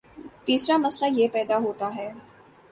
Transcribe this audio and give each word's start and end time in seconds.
تیسرامسئلہ 0.45 1.11
یہ 1.13 1.27
پیدا 1.33 1.57
ہوتا 1.57 1.95
ہے 1.95 2.11